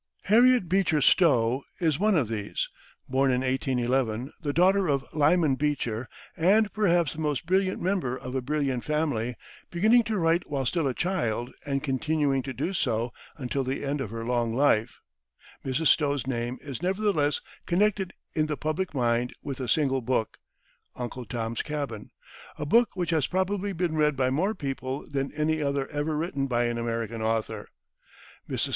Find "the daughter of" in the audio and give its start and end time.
4.41-5.05